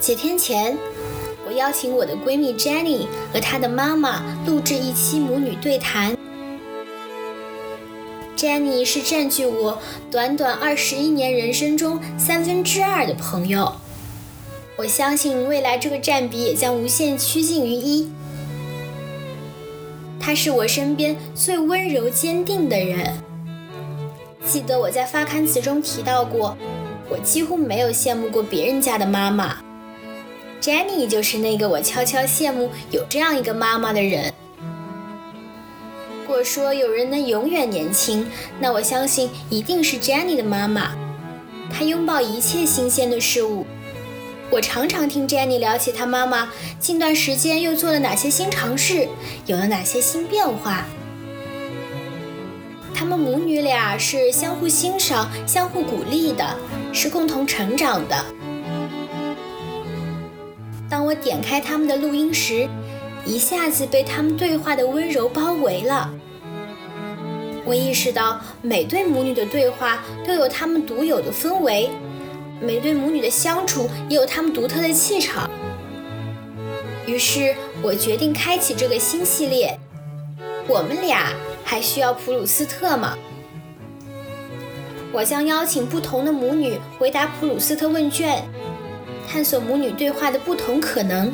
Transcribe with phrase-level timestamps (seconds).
[0.00, 0.76] 几天前，
[1.46, 6.16] 我邀请我的闺蜜 Jenny 和她的妈妈录制一期母女对谈。
[8.36, 9.78] Jenny 是占据我
[10.10, 13.72] 短短二十一年人生中三分之二的朋友，
[14.76, 18.08] 我相信未来这个占比也将无限趋近于一。
[20.20, 23.12] 她是我身边最温柔坚定的人。
[24.46, 26.56] 记得我在发刊词中提到过，
[27.08, 29.56] 我几乎没有羡慕过别人家的妈妈。
[30.60, 34.32] Jenny 就是那个我悄悄羡慕有这样一个妈妈的人。
[36.20, 38.26] 如果说有人能永远年轻，
[38.60, 40.94] 那我相信一定是 Jenny 的妈妈。
[41.72, 43.64] 她拥抱一切新鲜的事物。
[44.50, 49.08] 我常常听 Jenny 聊起她妈妈近段时间又做了哪些新尝试，
[49.46, 50.84] 有了哪些新变化。
[52.94, 56.56] 她们母女俩是相互欣赏、相互鼓励的，
[56.92, 58.24] 是共同成长的。
[60.88, 62.68] 当我点开他们的录音时，
[63.24, 66.10] 一下子被他们对话的温柔包围了。
[67.64, 71.90] 我意识到，每对母女的对话都有他们独有的氛围，
[72.60, 75.50] 每对母女的相处也有他们独特的气场。
[77.06, 79.78] 于是我决定开启这个新系列。
[80.66, 81.32] 我们俩
[81.64, 83.16] 还需要普鲁斯特吗？
[85.12, 88.42] 我将邀请不同的母女回答普鲁斯特问卷，
[89.26, 91.32] 探索母女对话的不同可能。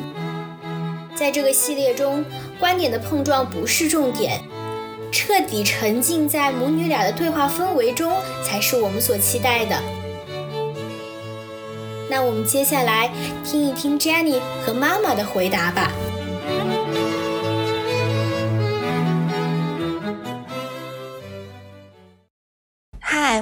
[1.13, 2.23] 在这个系列中，
[2.59, 4.41] 观点的碰撞不是重点，
[5.11, 9.75] 彻底沉浸在母女俩的对话氛围中才是我们所期待的。
[12.09, 13.11] 那我们接下来
[13.43, 15.91] 听一听 Jenny 和妈妈的回答吧。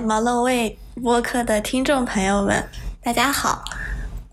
[0.03, 2.67] 毛乐卫播客的听众朋友们，
[3.01, 3.63] 大家好，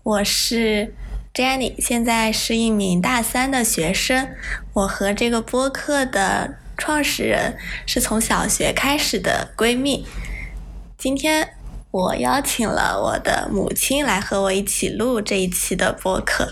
[0.03, 0.93] 我是。
[1.33, 4.27] Jenny 现在是一名大三的学生，
[4.73, 10.05] 我和这个播客的创始人是从小学开始的闺蜜。
[10.97, 11.53] 今天
[11.89, 16.51] 我邀请了我的母亲来和我一起录这一期的播客。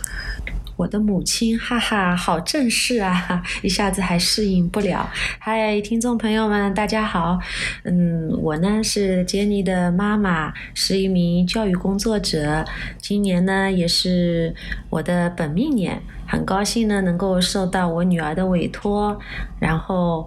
[0.80, 5.10] 我的母亲，哈哈，好正式啊， 一下子还适应不了。
[5.38, 7.38] 嗨，听众朋友们，大家好。
[7.84, 12.64] 嗯，我呢是杰尼的妈妈，是一名教育工作者。
[12.98, 14.56] 今年呢也是
[14.90, 19.20] 我的本命年，很高兴呢能够受到我女儿的委托，
[19.60, 20.26] 然后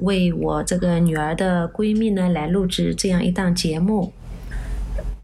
[0.00, 4.12] 为我这个女儿的闺蜜呢来录制这样一档节目。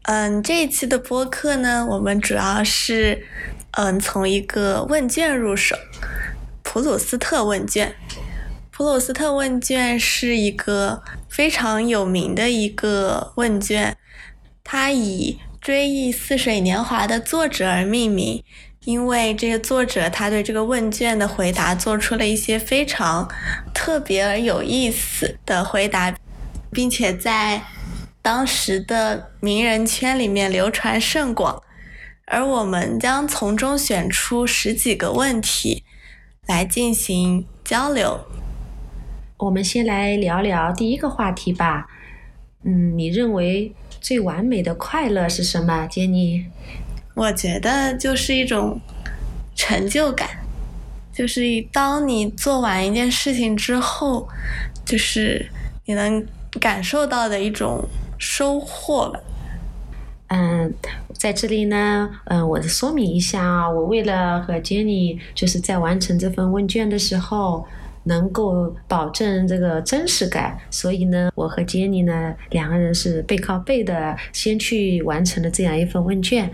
[0.05, 3.23] 嗯，这一期的播客呢，我们主要是。
[3.71, 5.77] 嗯，从一个问卷入手，
[6.61, 7.95] 普鲁斯特问卷。
[8.69, 13.95] 普鲁斯特问卷是一个非常有名的一个问卷，
[14.63, 18.43] 它以追忆似水年华的作者而命名，
[18.85, 23.29] 因为这个作者他对这个问卷的回答做出了一些非常
[23.73, 26.13] 特别而有意思的回答，
[26.71, 27.61] 并且在
[28.21, 31.61] 当时的名人圈里面流传甚广。
[32.33, 35.83] 而我们将从中选出十几个问题
[36.47, 38.21] 来进行交流。
[39.35, 41.89] 我们先来聊聊第一个话题吧。
[42.63, 46.45] 嗯，你认为最完美的快乐是什么，杰尼？
[47.15, 48.79] 我觉得就是一种
[49.53, 50.29] 成就感，
[51.13, 51.41] 就是
[51.73, 54.29] 当你做完一件事情之后，
[54.85, 55.51] 就是
[55.83, 56.25] 你能
[56.61, 57.85] 感受到的一种
[58.17, 59.19] 收获吧。
[60.33, 60.73] 嗯，
[61.11, 67.65] 在这里呢，嗯，我说明一下啊，我为了和 Jenny 就是在完成这份问卷的时候，
[68.05, 76.49] 能够保证这个真实感，所以呢，我和 Jenny 呢两个人是背靠背的，先去完成了这样一份问卷。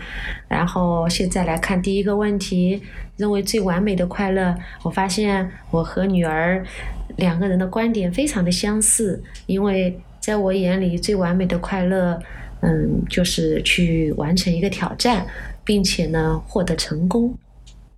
[0.48, 2.82] 然后现在来看第一个问题，
[3.16, 6.66] 认为最完美的快乐，我发现我和女儿
[7.14, 12.20] 两个人的观点非常的相似，因为在我眼里最完美的快乐。
[12.60, 15.26] 嗯，就是去完成一个挑战，
[15.64, 17.36] 并且呢获得成功。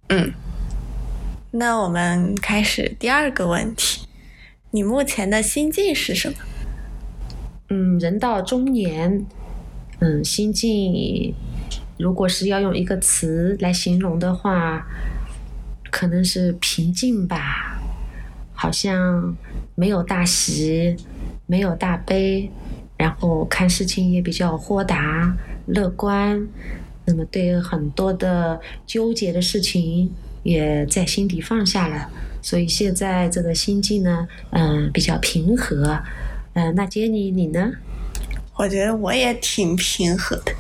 [0.09, 0.33] 嗯，
[1.51, 4.07] 那我们开始第二个问题，
[4.71, 6.35] 你目前的心境是什么？
[7.71, 9.25] 嗯，人到中年，
[10.01, 11.35] 嗯，心境
[11.99, 14.87] 如果是要用一个词来形容的话，
[15.91, 17.79] 可能是平静吧。
[18.53, 19.35] 好像
[19.75, 20.95] 没有大喜，
[21.47, 22.51] 没有大悲。
[23.01, 26.47] 然后看事情也比较豁达、乐观，
[27.07, 30.13] 那么对很多的纠结的事情
[30.43, 32.11] 也在心底放下了，
[32.43, 35.99] 所以现在这个心境呢，嗯，比较平和。
[36.53, 37.73] 嗯，那杰尼你呢？
[38.57, 40.53] 我觉得我也挺平和的，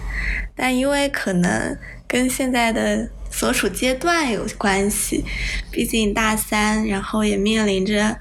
[0.56, 1.76] 但因为可能
[2.08, 5.22] 跟现在的所处阶段有关系，
[5.70, 8.16] 毕竟大三，然后也面临着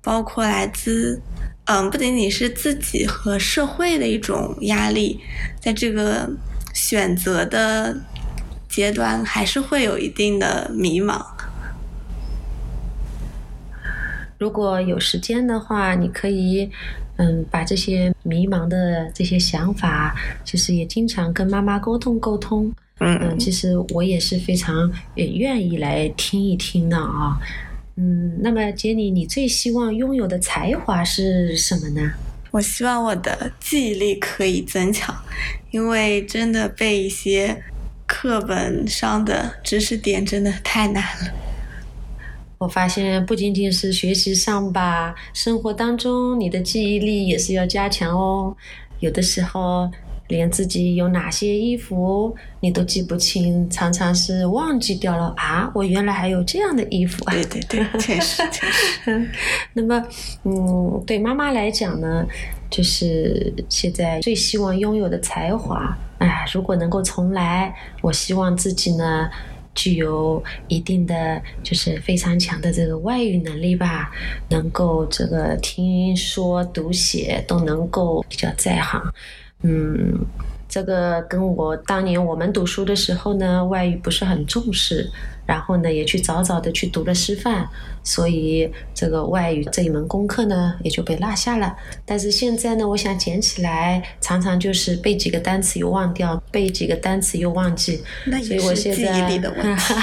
[0.00, 1.20] 包括来自
[1.70, 5.20] 嗯不仅仅是自己和社会的一种压力，
[5.60, 6.30] 在这个
[6.72, 7.94] 选择的
[8.68, 11.22] 阶段，还是会有一定的迷茫。
[14.38, 16.70] 如果有时间的话，你可以，
[17.16, 22.72] 嗯，把这些迷茫的这些想法，其实也经常跟妈妈沟通沟通。
[23.00, 27.38] 嗯，其实我也是非常也愿意来听一听的啊。
[28.00, 32.12] 嗯，那么杰尼，你最希望拥有的才华是什么呢？
[32.52, 35.12] 我希望我的记忆力可以增强，
[35.72, 37.60] 因为真的背一些
[38.06, 41.32] 课本上的知识点真的太难了。
[42.58, 48.56] 我发现不仅仅是学习上吧，生活当中你的记忆力也是要加强哦。
[49.00, 49.90] 有的时候
[50.28, 55.70] 连自己有哪些衣服你都记不清，常常是忘记掉了啊！
[55.74, 57.34] 我原来还有这样的衣服啊！
[57.34, 59.28] 对对对， 确实确实。
[59.74, 60.02] 那么，
[60.44, 62.24] 嗯，对妈妈来讲呢，
[62.70, 69.28] 就是现在最希望拥有的才华，哎，如果能够重来，我希望自己呢。
[69.74, 74.10] 具有一定的就是非常强的这个外语能力吧，
[74.48, 79.00] 能够这个听说读写都能够比较在行，
[79.62, 80.26] 嗯。
[80.70, 85.10] 这个跟我当年我们读书的时候呢，外语不是很重视，
[85.46, 87.66] 然后呢也去早早的去读了师范，
[88.04, 91.74] 所以这个外语这一门功课呢也就被落下了。
[92.04, 98.02] 但是现在呢，我想捡起来，常常就是背几个单词又忘掉，背几个单词又忘记，
[98.44, 99.40] 所以我现在，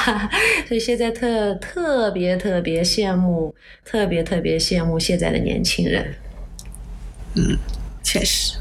[0.68, 3.54] 所以现在特特别特别羡慕，
[3.86, 6.16] 特别特别羡慕现在的年轻人。
[7.36, 7.56] 嗯，
[8.02, 8.58] 确实。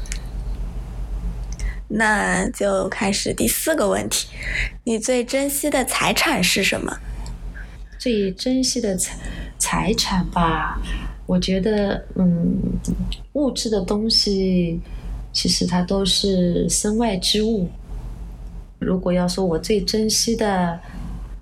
[1.97, 4.27] 那就开始第四个问题，
[4.83, 6.97] 你最珍惜的财产是什么？
[7.97, 9.17] 最珍惜的财
[9.57, 10.77] 财产吧，
[11.25, 12.59] 我觉得，嗯，
[13.33, 14.79] 物质的东西
[15.31, 17.69] 其实它都是身外之物。
[18.77, 20.77] 如果要说我最珍惜的，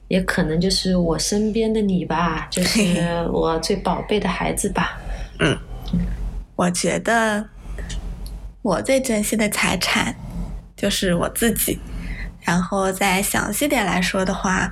[0.08, 5.02] 也可能就是我身边的你吧，就是我最宝贝的孩子吧。
[5.40, 5.58] 嗯，
[6.56, 7.50] 我觉得
[8.62, 10.16] 我最珍惜的财产。
[10.84, 11.80] 就是我自己，
[12.42, 14.70] 然后再详细点来说的话，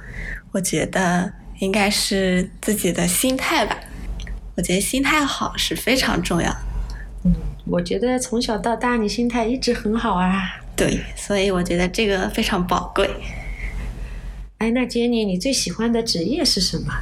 [0.52, 3.78] 我觉得应该是自己的心态吧。
[4.58, 6.54] 我觉得心态好是非常重要。
[7.24, 7.34] 嗯，
[7.66, 10.60] 我觉得从小到大你心态一直很好啊。
[10.76, 13.10] 对，所以我觉得这个非常宝贵。
[14.58, 16.94] 哎，那杰尼，你最喜欢的职业是什么？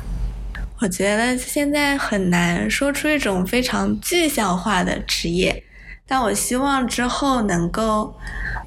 [0.81, 5.63] 我觉得现在很难说出一种非常具象化的职业。
[6.09, 8.15] 但我希望之后能够，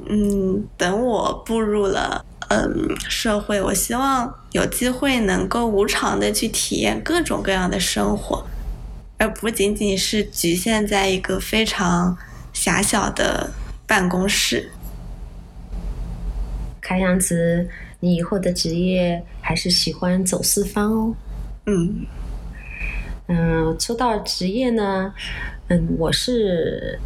[0.09, 8.47] 嗯，等我步入了嗯社会，我希望有机会能够无偿的去体验各种各样的生活，
[9.19, 12.17] 而不仅仅是局限在一个非常
[12.53, 13.51] 狭小的
[13.89, 14.71] 办公室。
[16.81, 17.69] 看样子
[17.99, 21.15] 你以后的职业还是喜欢走四方哦。
[21.67, 22.07] 嗯
[23.27, 25.13] 嗯，说到职业呢，
[25.67, 27.01] 嗯，我是。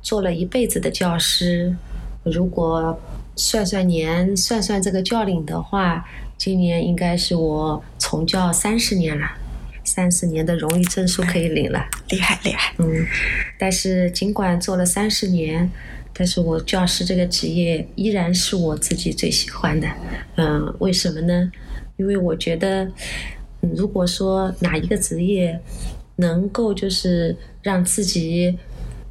[0.00, 1.76] 做了一辈子的教师，
[2.22, 2.98] 如果
[3.36, 6.04] 算算年，算算这个教龄的话，
[6.36, 9.26] 今年应该是我从教三十年了，
[9.84, 12.74] 三十年的荣誉证书可以领了，厉害厉害。
[12.78, 13.06] 嗯，
[13.58, 15.70] 但是尽管做了三十年，
[16.12, 19.86] 但是我教师这个职业依然是我自己最喜欢的。
[20.36, 21.52] 嗯，为什么呢？
[21.96, 22.90] 因为我觉得，
[23.60, 25.60] 如果说哪一个职业
[26.16, 28.58] 能够就是让自己。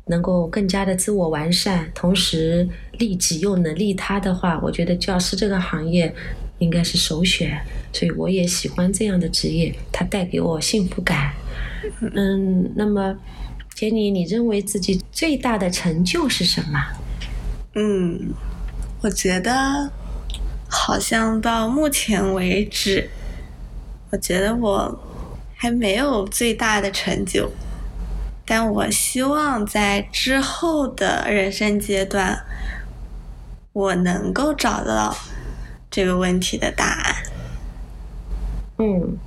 [0.07, 6.13] 能够更加的自我完善，同时利己又能利他的话，我觉得教师这个行业
[6.59, 7.59] 应该是首选。
[7.93, 11.33] 所以我也喜欢这样的职业，它带给我幸福感。
[12.13, 13.15] 嗯，那么
[13.73, 16.79] 杰尼，你认为自己最大的成就是什么？
[17.75, 18.33] 嗯，
[19.01, 19.91] 我觉得
[20.67, 23.09] 好像到目前为止，
[24.11, 24.99] 我觉得我
[25.55, 27.51] 还没有最大的成就。
[28.49, 32.45] 但我希望在之后的人生阶段，
[33.73, 35.13] 我能够找到
[35.91, 37.15] 这个问题的答案。
[38.77, 39.17] 嗯，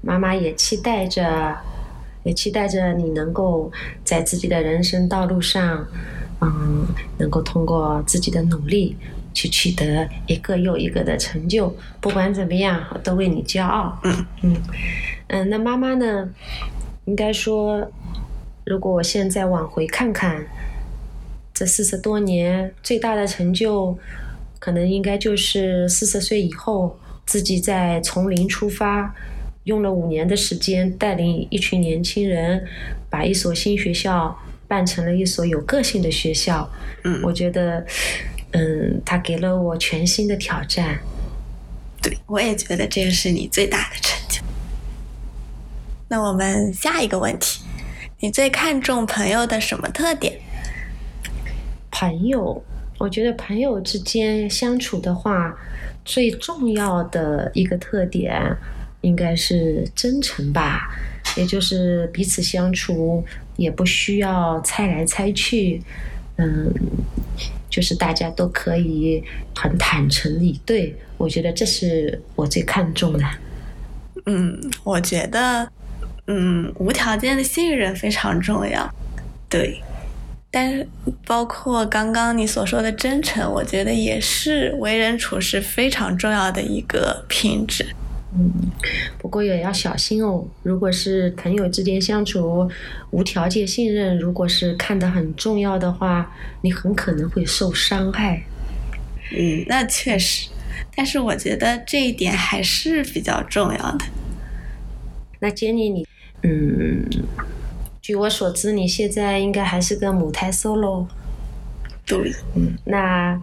[0.00, 1.56] 妈妈也期待着，
[2.24, 3.70] 也期待着你能够
[4.02, 5.86] 在自己的人生道路上，
[6.40, 8.96] 嗯，能够通过自己的努力
[9.32, 11.72] 去取得一个又一个的成就。
[12.00, 13.96] 不管怎么样，我都为你骄傲。
[14.02, 14.56] 嗯嗯
[15.28, 16.28] 嗯，那妈妈呢？
[17.04, 17.88] 应该说。
[18.66, 20.44] 如果我现在往回看看，
[21.54, 23.96] 这四十多年最大的成就，
[24.58, 29.14] 可能应该就是四十岁以后自己在从零出发，
[29.64, 32.66] 用了五年的时间带领一群年轻人，
[33.08, 36.68] 把一所新学校办成了一所有个性的学校。
[37.04, 37.86] 嗯我觉得，
[38.50, 40.98] 嗯，他给了我全新的挑战。
[42.02, 44.42] 对，我也觉得这个是你最大的成就。
[46.08, 47.62] 那我们下一个问题，
[48.20, 50.40] 你最看重朋友的什么特点？
[51.90, 52.62] 朋友，
[52.98, 55.54] 我觉得朋友之间相处的话，
[56.02, 58.56] 最重要的一个特点
[59.02, 60.90] 应该是真诚吧，
[61.36, 63.22] 也就是彼此相处
[63.56, 65.82] 也不需要猜来猜去，
[66.36, 66.72] 嗯，
[67.68, 69.22] 就是大家都可以
[69.54, 73.24] 很坦诚以对，我觉得这是我最看重的。
[74.24, 75.70] 嗯，我觉得，
[76.26, 78.88] 嗯，无条件的信任非常重要。
[79.48, 79.80] 对，
[80.50, 80.86] 但是
[81.24, 87.86] 包括刚刚你所说的真诚，我觉得也是为人处事非常重要的一个品质。
[88.38, 88.50] 嗯，
[89.18, 90.44] 不过也要小心哦。
[90.62, 92.68] 如果是朋友之间相处
[93.10, 96.30] 无条件信任，如果是看得很重要的话，
[96.60, 98.42] 你很可能会受伤害。
[99.32, 100.48] 嗯，那确实，
[100.94, 104.04] 但是我觉得这一点还是比较重要的。
[105.40, 106.06] 那 Jenny，你，
[106.48, 107.04] 嗯，
[108.00, 111.06] 据我所知，你现在应该还是个母胎 solo。
[112.06, 113.40] 对，嗯，那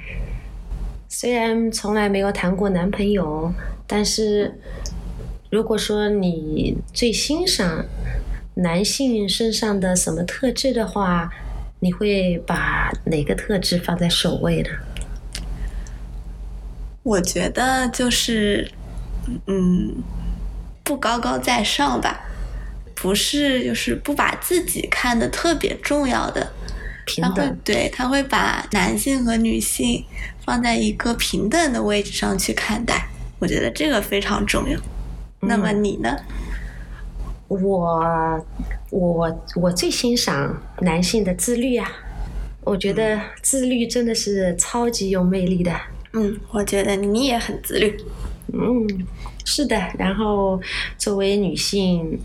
[1.09, 3.53] 虽然从来没有谈过男朋友，
[3.85, 4.57] 但是
[5.49, 7.83] 如果说你最欣赏
[8.53, 11.29] 男性身上的什么特质的话，
[11.81, 14.69] 你会把哪个特质放在首位呢？
[17.03, 18.71] 我觉得就是，
[19.47, 19.93] 嗯，
[20.85, 22.21] 不高高在上吧，
[23.03, 26.41] 不是就是不把自己看得特别重要的，
[27.05, 27.59] 他会平等。
[27.65, 30.05] 对他会把男性和女性
[30.45, 34.79] 放在一个平等的位置上去看待，我觉得这个非常重要。
[35.41, 36.17] 那么你呢？
[37.49, 38.45] 我
[38.89, 41.91] 我我最欣赏男性的自律啊，
[42.61, 45.75] 我觉得自律真的是超级有魅力的。
[46.13, 47.97] 嗯，我觉得你也很自律。
[48.53, 48.87] 嗯，
[49.43, 49.75] 是的。
[49.99, 50.61] 然后
[50.97, 52.17] 作为女性，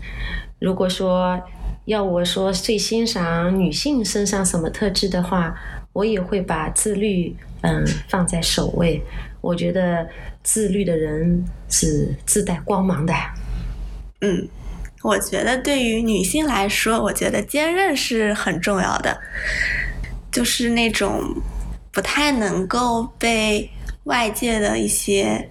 [0.59, 1.41] 如果说
[1.85, 5.55] 要我说最欣赏女性身上什么特质的话，
[5.93, 9.01] 我也会把自律嗯放在首位。
[9.41, 10.07] 我觉得
[10.43, 13.13] 自律的人是自带光芒的。
[14.21, 14.47] 嗯，
[15.01, 19.17] 我觉得对于女性来说，我觉得坚韧是很重要的，
[20.29, 21.41] 就是那种
[21.91, 23.69] 不太能够被
[24.03, 25.49] 外界的一些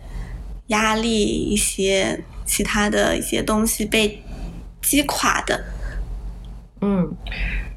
[0.66, 4.22] 压力、一些其他的一些东西被
[4.88, 5.62] 击垮的。
[6.80, 7.14] 嗯，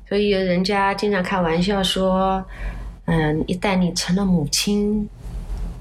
[0.07, 2.43] 所以人家经常开玩笑说，
[3.05, 5.09] 嗯，一旦你成了母亲，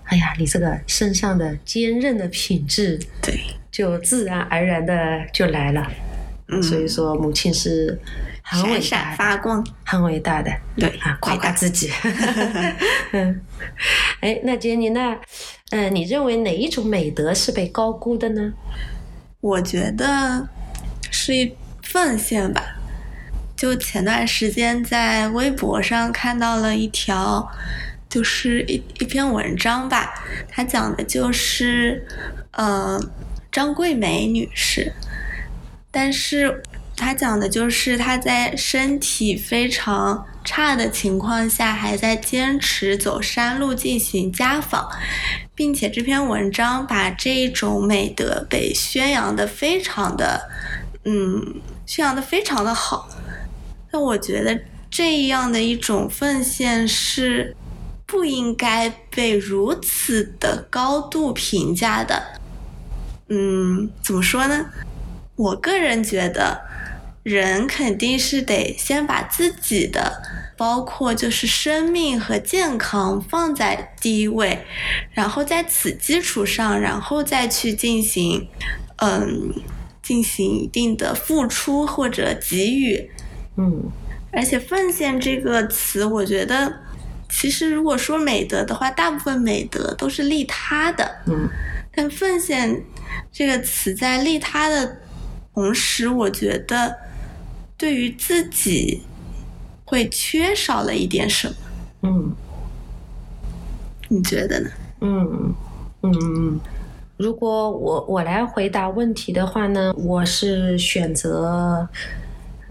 [0.05, 3.39] 哎呀，你这个身上的坚韧的品质对，
[3.71, 4.95] 就自然而然的
[5.33, 5.87] 就来了。
[6.49, 7.97] 嗯，所以说，母亲是
[8.43, 9.65] 很伟闪闪大，发光。
[9.85, 11.89] 很伟大的对啊，夸大夸自己。
[13.13, 13.41] 嗯，
[14.21, 15.13] 哎，那杰尼，那
[15.71, 18.53] 嗯、呃，你认为哪一种美德是被高估的呢？
[19.41, 20.49] 我觉得
[21.23, 22.77] 是一奉献吧。
[23.55, 27.47] 就前段时间在微博上看到了一条，
[28.09, 30.15] 就是一一篇文章吧，
[30.49, 32.07] 它讲的就是，
[32.53, 32.99] 呃，
[33.53, 34.95] 张桂梅女士，
[35.91, 36.63] 但是
[36.97, 44.89] 她讲的就是她在身体非常差的情况下，还在坚持走山路进行家访，
[45.55, 50.49] 并且这篇文章把这一种美德被宣扬的非常的，
[51.05, 53.09] 嗯，宣扬的非常的好。
[53.93, 57.57] 那我觉得这样的一种奉献是
[58.07, 62.23] 不应该被如此的高度评价的。
[63.29, 64.67] 嗯，怎么说呢？
[65.37, 66.61] 我个人觉得，
[67.23, 70.23] 人肯定是得先把自己的，
[70.57, 74.67] 包括就是生命和健康放在第一位，
[75.13, 78.49] 然后在此基础上，然后再去进行，
[78.97, 79.55] 嗯，
[80.11, 83.09] 进行一定的付出或者给予。
[83.57, 83.85] 嗯
[84.33, 86.73] 而且“奉献”这个词，我觉得，
[87.29, 91.09] 其实如果说美德的话，大部分美德都是利他的。
[91.29, 91.49] 嗯
[91.95, 92.83] 但“奉献”
[93.31, 94.97] 这个词在利他的
[95.55, 96.97] 同时，我觉得
[97.77, 99.03] 对于自己
[99.85, 101.55] 会缺少了一点什么。
[102.03, 102.35] 嗯
[104.09, 104.71] 你觉得呢？
[105.03, 105.55] 嗯
[106.03, 106.61] 嗯，
[107.21, 111.87] 如果我我来回答问题的话呢，我是选择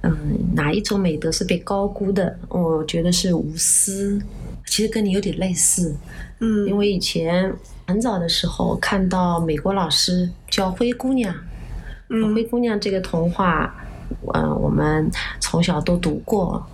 [0.02, 0.12] 嗯，
[0.56, 2.36] 哪一种美德是被高估的？
[2.48, 4.20] 我觉得是无私。
[4.66, 5.96] 其实跟你有点类似，
[6.40, 7.54] 嗯，因为以前
[7.86, 11.32] 很早的时候看到美国老师教《灰姑娘》，
[12.10, 13.72] 嗯灰姑娘》这个童话，
[14.34, 15.08] 嗯，我们
[15.40, 16.66] 从小都读过，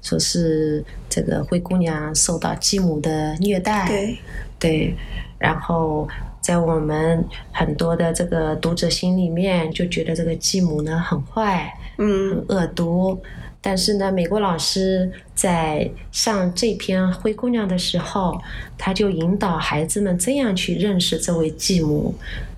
[0.00, 4.18] 说是这个灰姑娘受到继母的虐待，对，
[4.58, 4.96] 对，
[5.38, 6.08] 然后
[6.48, 13.20] 在我们很多的这个读者心里面，就觉得这个继母呢很坏，嗯很恶毒。
[13.60, 18.40] 但是呢，美国老师在上这篇《灰姑娘》的时候，
[18.78, 22.14] 他就引导孩子们这样去认识这位继母，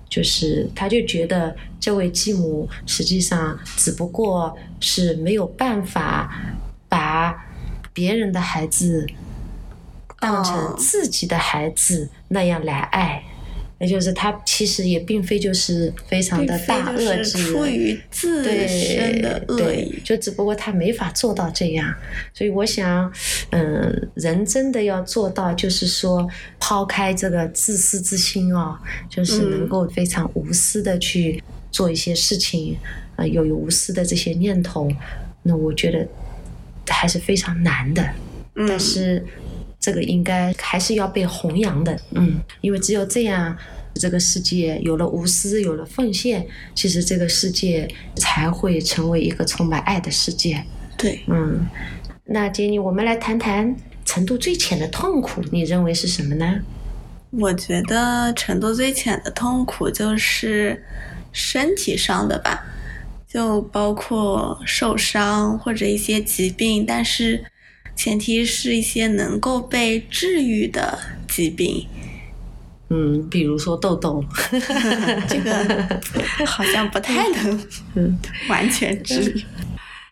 [0.07, 6.33] 就是他就觉得这位继母实际上只不过是没有办法
[6.87, 7.45] 把
[7.91, 9.05] 别人的孩子
[10.17, 13.21] 当成哦自己的孩子那样来爱。
[13.81, 21.91] 也就是他其实也并非就是非常的大恶之人，出于自身的恶对意，，就只不过他没法做到这样，
[22.31, 23.11] 所以我想，
[23.49, 28.77] 嗯，人真的要做到，就是说抛开这个自私之心哦，
[29.09, 32.77] 就是能嗯够非常无私的去做一些事情，
[33.15, 34.87] 呃，有无私的这些念头，
[35.41, 36.07] 那我觉得
[36.87, 38.07] 还是非常难的。
[38.55, 38.67] 嗯。
[38.67, 39.25] 但是
[39.81, 43.57] 这个应该还是要被弘扬的，嗯，因为只有这样，
[43.95, 46.45] 这个世界有了无私，有了奉献，
[46.75, 47.85] 其实这个世界
[48.15, 50.63] 才会成为一个充满爱的世界，
[50.97, 51.67] 对，嗯。
[52.25, 56.61] 那杰尼，我们来谈谈程度最浅的痛苦，你认为是什么呢？
[57.31, 60.85] 我觉得程度最浅的痛苦就是
[61.31, 62.63] 身体上的吧，
[63.27, 67.43] 就包括受伤或者一些疾病，但是
[68.01, 71.85] 前提是一些能够被治愈的疾病。
[72.89, 74.25] 嗯，比如说痘痘，
[75.29, 75.99] 这个
[76.43, 78.17] 好像不太能嗯
[78.49, 79.45] 完全治愈。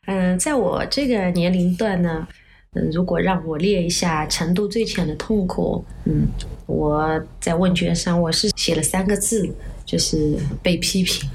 [0.05, 2.27] 嗯，在我这个年龄段呢，
[2.75, 6.27] 嗯，如果让我列一下程度最浅的痛苦，嗯，
[6.67, 9.51] 我在问卷上我是写了三个字，
[9.83, 11.27] 就是被批评。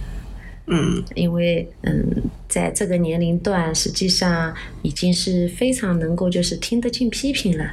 [0.66, 7.70] 嗯因为嗯，在这个年龄段，实际上已经是非常能够就是听得进批评了，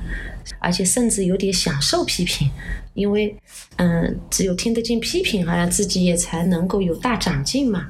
[0.60, 2.49] 而且甚至有点享受批评，
[2.93, 3.36] 因为
[3.77, 7.88] 嗯，只有听得进批评，好像自己也才能够有大长进嘛。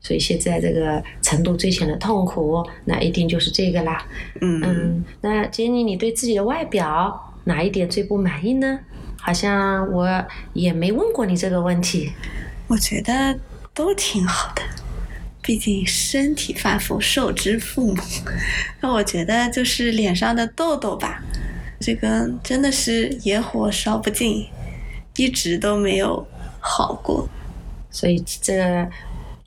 [0.00, 4.06] 所以现在这个程度最浅的痛苦，那一定就是这个啦。
[4.40, 8.78] 嗯嗯，那杰尼，你对自己的外表哪一点最不满意呢？
[9.16, 12.12] 好像我也没问过你这个问题。
[12.66, 13.38] 我觉得
[13.74, 14.62] 都挺好的，
[15.42, 18.02] 毕竟身体发肤受之父母。
[18.80, 21.20] 那我觉得就是脸上的痘痘吧，
[21.80, 24.46] 这个真的是野火烧不尽，
[25.16, 26.26] 一直都没有
[26.60, 27.28] 好过。
[27.90, 28.88] 所以这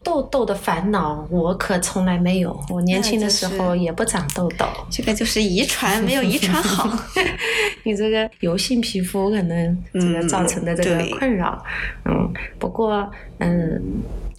[0.07, 2.57] 痘痘的烦恼，我可从来没有。
[2.69, 4.65] 我年轻的时候也不长痘痘。
[4.89, 6.97] 这个就是遗传，没有遗传好。
[7.83, 11.61] 你这个油性皮肤可能这个嗯造成的这个困扰，
[12.05, 13.81] 嗯，不过嗯，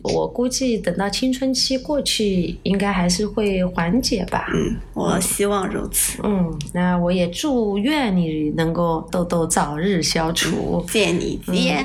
[0.03, 4.47] 我估计等到青春期过去，应该还是会缓解吧。
[4.55, 6.21] 嗯，我希望如此。
[6.25, 10.83] 嗯，那我也祝愿你能够痘痘早日消除。
[10.89, 11.85] 借你吉言。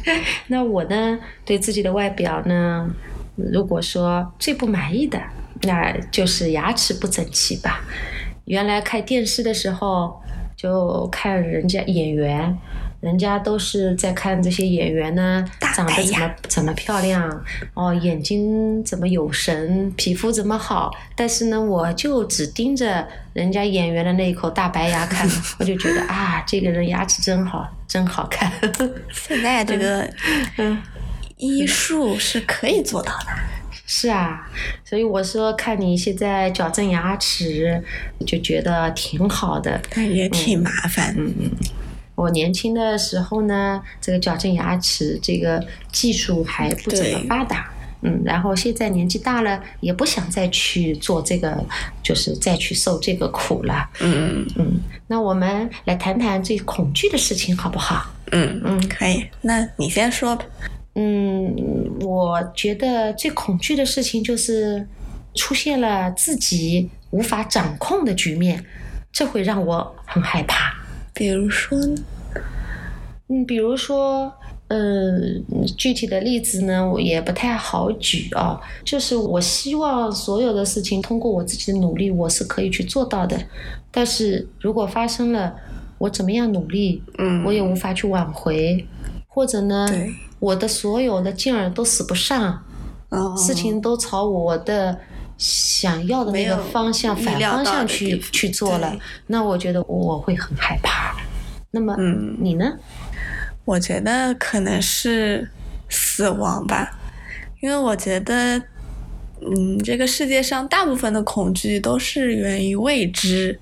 [0.48, 2.88] 那我呢，对自己的外表呢，
[3.50, 5.18] 如果说最不满意的，
[5.62, 7.80] 那就是牙齿不整齐吧。
[8.44, 10.20] 原来看电视的时候，
[10.56, 12.58] 就看人家演员，
[13.00, 25.28] 人家都是在看这些演员呢，大长得怎么怎么漂亮，哦，眼睛怎么有神，皮肤怎么好，但是呢，我就只盯着人家演员的那一口大白牙看，
[25.60, 28.50] 我就觉得啊，这个人牙齿真好，真好看。
[29.12, 30.08] 现在这个
[30.58, 30.82] 嗯。
[31.42, 33.26] 医术是可以做到的。
[33.84, 34.48] 是啊，
[34.84, 37.82] 所以我说看你现在矫正牙齿，
[38.24, 39.78] 就觉得挺好的。
[39.90, 41.14] 但也挺麻烦。
[41.18, 41.50] 嗯嗯，
[42.14, 47.70] 我年轻的时候呢，这个矫正牙齿这个技术还不怎么发达。
[48.04, 51.62] 嗯，然后现在年纪大了，也不想再去做这个，
[52.02, 53.88] 就是再去受这个苦了。
[54.00, 58.06] 嗯嗯，那我们来谈谈最恐惧的事情，好不好？
[58.30, 59.26] 嗯嗯可以。
[59.42, 60.44] 那你先说吧。
[60.94, 61.54] 嗯，
[62.00, 64.86] 我觉得最恐惧的事情就是
[65.34, 68.64] 出现了自己无法掌控的局面，
[69.10, 70.74] 这会让我很害怕。
[71.14, 71.94] 比如说呢？
[73.28, 74.30] 嗯，比如说，
[74.68, 75.42] 嗯，
[75.78, 78.60] 具体的例子呢，我也不太好举啊。
[78.84, 83.38] 就是我希望所有的事情通过我自己的努力，我是可以去做到的。
[83.90, 85.54] 但是如果发生了，
[85.96, 88.86] 我怎么样努力，嗯我也无法去挽回，
[89.28, 92.60] 或者呢，对我的所有的劲儿都使不上，
[93.10, 94.98] 哦事情都朝我的
[95.38, 101.14] 想要的那个方向反方向去去做了，那我觉得我会很害怕。
[101.70, 102.76] 那么嗯你呢？
[103.64, 105.48] 我觉得可能是
[105.88, 106.98] 死亡吧，
[107.60, 108.58] 因为我觉得，
[109.40, 113.60] 嗯，这个世界上大部分的恐惧都是源于未知，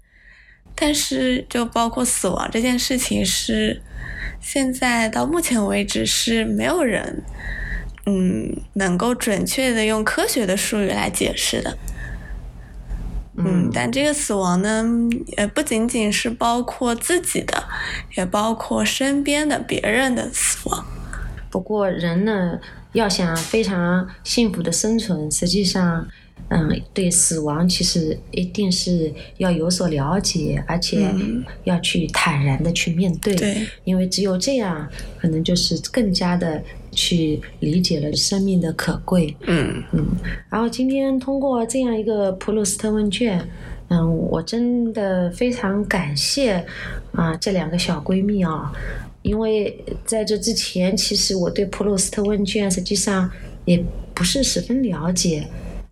[0.75, 3.83] 但是就包括死亡这件事情是，
[4.40, 7.22] 现在到目前为止是没有人，
[8.06, 11.76] 嗯，能够准确的用科学的术语来解释的。
[13.37, 14.85] 嗯，但这个死亡呢，
[15.37, 17.64] 呃不仅仅是包括自己的，
[18.16, 20.85] 也包括身边的别人的死亡。
[21.48, 22.59] 不过人呢，
[22.92, 26.06] 要想非常幸福的生存，实际上，
[26.48, 33.35] 嗯，对死亡其实一定是要有所了解，而且嗯要去坦然的去面对。
[33.35, 39.35] 对，因为只有这样，可能就是更加的去理解了生命的可贵。
[39.46, 40.07] 嗯嗯，
[40.48, 43.48] 然后今天通过这样一个普鲁斯特问卷，
[43.88, 46.64] 嗯，我真的非常感谢
[47.12, 48.72] 啊这两个小闺蜜啊，
[49.22, 53.31] 因为在这之前，其实我对普鲁斯特问卷实际上
[53.64, 55.46] 也不是十分了解。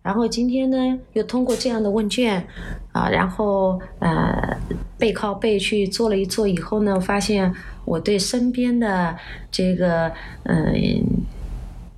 [0.09, 2.43] 然后今天呢，又通过这样的问卷
[2.91, 4.57] 啊，然后呃
[4.97, 7.53] 背靠背去做了一做以后呢，发现
[7.85, 9.15] 我对身边的
[9.51, 10.11] 这个
[10.45, 11.03] 嗯、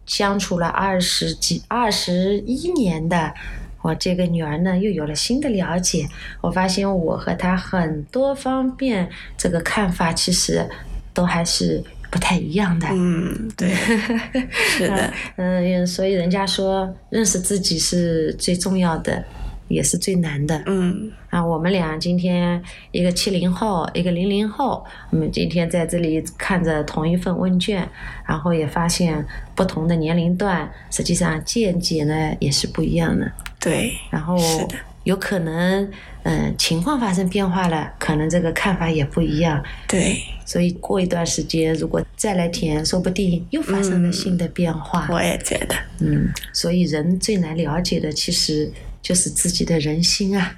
[0.06, 3.34] 相处了二十几、二十一年的
[3.82, 6.06] 我这个女儿呢，又有了新的了解。
[6.42, 10.70] 我发现我和她很多方面这个看法其实
[11.14, 12.88] 都还是不太一样的。
[12.92, 13.74] 嗯，对，
[14.52, 19.24] 是的，嗯，所以人家说认识自己是最重要的，
[19.70, 20.62] 也是最难的。
[20.68, 27.88] 嗯啊，我们俩今天一个七零后，一个零零后，我们今天在这里看着同一份问卷，
[28.28, 33.32] 然后也发现不同的年龄段，实际上见解呢也是不一样的。
[33.58, 35.90] 对，然后是的有可能，
[36.24, 39.64] 嗯、情况发生变化了，可能这个看法也不一样。
[39.88, 45.08] 对，所以过一段时间，如果再来填，说不定又发生了新的变化。
[45.10, 50.56] 我也觉得，嗯，所以人最难了解的其实就是自己的人心啊。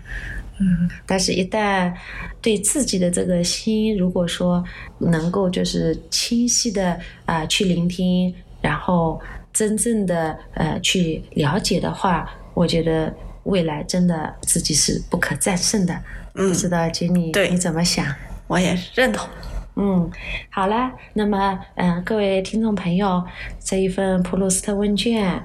[0.60, 1.92] 嗯，但是，一旦
[2.40, 4.64] 对自己的这个心，如果说
[5.00, 9.20] 能够就是清晰的啊、去聆听，然后
[9.52, 13.12] 真正的呃去了解的话，我觉得
[13.44, 15.94] 未来真的自己是不可战胜的。
[16.36, 18.06] 嗯不知道杰尼对你怎么想？
[18.48, 19.30] 我也是认同。
[19.76, 20.10] 嗯，
[20.50, 23.24] 好了，那么嗯、呃各位听众朋友，
[23.60, 25.42] 这一份普鲁斯特问卷，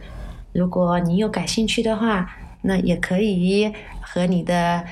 [0.53, 4.85] 如果你有感兴趣的话，那也可以和你的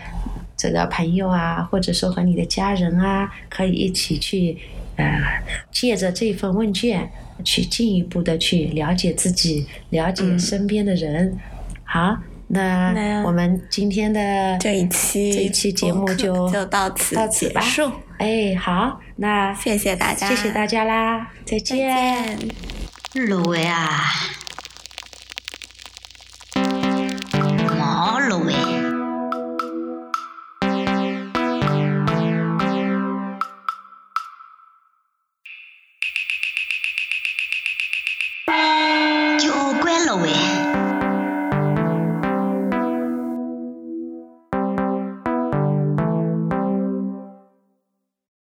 [0.57, 4.59] 这个朋友啊，或者说和你的家人啊，可以一起去
[4.97, 5.21] 呃，
[5.71, 7.11] 借着这份问卷
[7.45, 11.39] 去进一步的去了解自己，了解嗯身边的人。
[11.85, 12.17] 好，
[12.49, 17.91] 那我们今天的这一期这一期节目就就到此结束。
[18.19, 22.39] 哎，好，那谢谢大家，谢谢大家啦，再见。
[23.13, 24.05] 六位啊，
[27.79, 28.76] 毛六位。